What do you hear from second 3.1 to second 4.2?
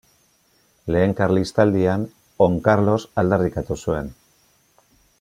aldarrikatu zuen.